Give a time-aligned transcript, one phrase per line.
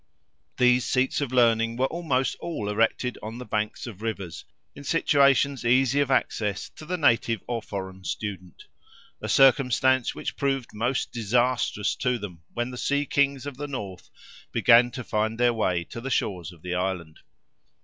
[0.57, 5.63] These seats of learning were almost all erected on the banks of rivers, in situations
[5.63, 8.63] easy of access, to the native or foreign student;
[9.21, 14.09] a circumstance which proved most disastrous to them when the sea kings of the north
[14.51, 17.19] began to find their way to the shores of the island.